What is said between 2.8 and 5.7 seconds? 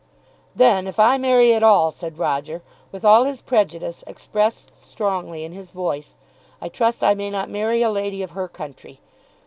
with all his prejudice expressed strongly in his